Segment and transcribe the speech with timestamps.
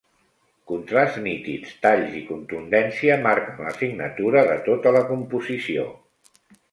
[0.69, 5.85] Contrasts nítids, talls i contundència marquen la signatura de tota la composició.